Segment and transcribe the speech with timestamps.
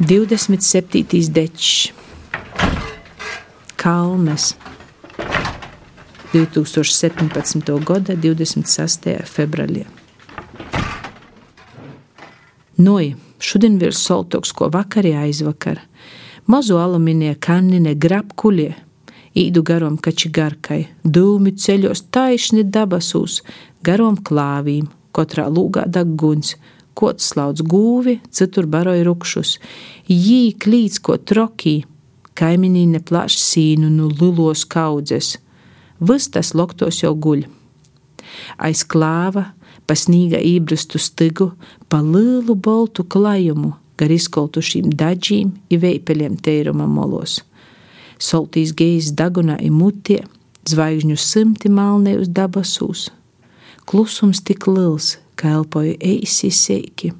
[0.00, 1.32] 27.
[1.32, 1.92] dečs,
[3.76, 4.56] Kalnes,
[6.32, 7.84] 2017.
[7.84, 9.22] gada 26.
[9.22, 9.84] februārī.
[12.74, 15.78] Noja, šodien ir soltoks, ko vakarī aizvakar.
[16.50, 18.72] Mazu alumīnija kannine grabkuļie,
[19.38, 23.44] īdu garom kačigarkai, dūmi ceļos taišni dabasūs,
[23.86, 26.56] garom klāvīm, katrā lūgā daguns,
[26.94, 29.58] kots slauc gūvi, citur baroja rupšus,
[30.08, 31.82] jī klīts ko trokī,
[32.38, 35.36] kaiminīne plāš sīnu nu lulos kaudzes,
[36.00, 37.46] vis tas loktos jau guļ.
[38.58, 39.52] Aiz klāva,
[39.86, 41.52] pa snīga ībrastu stigu,
[41.88, 47.42] pa lielu boltu klajumu, gar izkoltušīm daļģīm, iveipeļiem teiruma molos.
[48.18, 50.22] Soltīs gejas dagunā i mutie,
[50.70, 53.10] zvaigžņu simti malnē uz dabasūs.
[53.84, 57.12] Klusums tik liels, ka elpoju eisi seiki.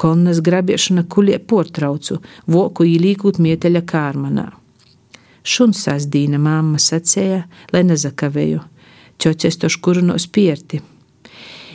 [0.00, 2.16] Konnas grabiešana kuļie portraucu,
[2.48, 4.46] voku īlīkūt mieteļa kārmanā.
[5.44, 8.62] Šuns sasdīna mamma sacēja, lai nezakavēju,
[9.20, 10.80] ķoķes to škurunos pierti.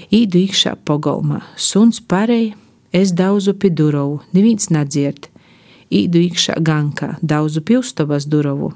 [0.09, 2.53] Īdu iekšā pogolmā, suns pārēj,
[2.93, 5.29] es daudzu pi durovu, neviens nedzirt.
[5.93, 8.73] Īdu iekšā gankā, daudzu pi uztobas durovu.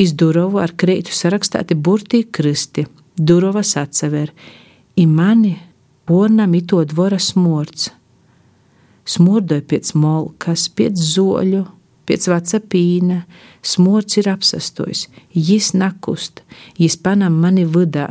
[0.00, 4.32] Iz durovu ar kreitu sarakstāti burtī kristi, durovas atsever,
[4.98, 5.58] i mani
[6.10, 7.92] pornā mito dvora smords.
[9.06, 11.60] Smordoja pēc molkas, pēc zoļu,
[12.06, 13.20] pēc veca pīna,
[13.62, 16.42] smords ir apsastojis, jis nakust,
[16.78, 18.08] jis panam mani vidā,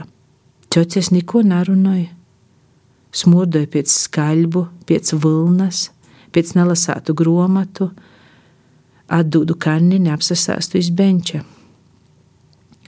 [0.72, 2.14] ķoķis neko nerunāja.
[3.12, 5.90] Smordoja pēc skaļbu, pēc vilnas,
[6.32, 7.92] pēc nelasātu gromatu,
[9.12, 11.44] atdūdu kanni neapsasāstu iz benča.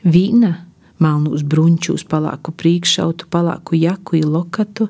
[0.07, 0.53] Vīna
[1.01, 4.87] melnūs bruņķūs, palāku priekšautu, palāku jaku, lokatu,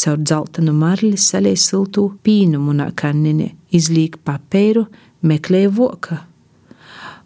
[0.00, 4.86] caur dzeltenu marli salēja siltu pīnumu nā kannini, izlīk papēru,
[5.22, 6.22] meklēja voka.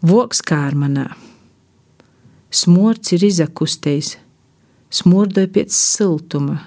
[0.07, 1.09] Voks kārmanā.
[2.53, 4.17] Smorts ir izakustējis,
[4.93, 6.61] smordoja pēc siltuma.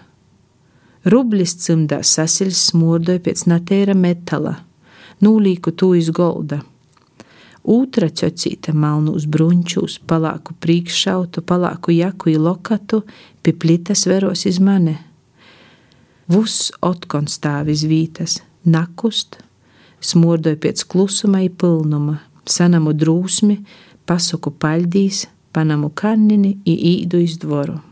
[1.10, 4.58] Rublis cimdā sasiļs smordoja pēc natēra metala,
[5.24, 6.60] nūlīku tū iz golda.
[7.64, 13.04] Otra ķocīte melnūs bruņčūs, palāku priekšautu, palāku jaku lokatu,
[13.44, 14.98] pie plitas veros iz mane.
[16.30, 19.40] Vus otkon stāv iz vītas, nakust,
[20.00, 23.60] smordoja pēc klusuma i pilnuma, sanamu drūsmi,
[24.06, 27.89] pasuku paļdīs, panamu kannini i īdu iz dvoru.